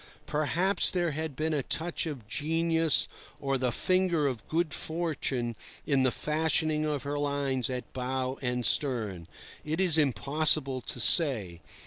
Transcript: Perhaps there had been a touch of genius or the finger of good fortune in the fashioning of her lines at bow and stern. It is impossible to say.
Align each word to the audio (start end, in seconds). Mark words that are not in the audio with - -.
Perhaps 0.25 0.89
there 0.89 1.11
had 1.11 1.35
been 1.35 1.53
a 1.53 1.61
touch 1.61 2.07
of 2.07 2.27
genius 2.27 3.07
or 3.39 3.55
the 3.55 3.71
finger 3.71 4.25
of 4.25 4.47
good 4.47 4.73
fortune 4.73 5.55
in 5.85 6.01
the 6.01 6.09
fashioning 6.09 6.87
of 6.87 7.03
her 7.03 7.19
lines 7.19 7.69
at 7.69 7.93
bow 7.93 8.39
and 8.41 8.65
stern. 8.65 9.27
It 9.63 9.79
is 9.79 9.99
impossible 9.99 10.81
to 10.81 10.99
say. 10.99 11.61